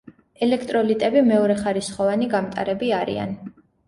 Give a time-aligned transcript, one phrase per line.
[0.43, 3.37] ელექტროლიტები მეორეხარისხოვანი გამტარები არიან.